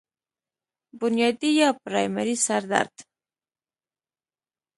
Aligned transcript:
بنيادي 0.99 1.49
يا 1.59 1.69
پرائمري 1.85 2.35
سر 2.45 2.63
درد 2.71 2.95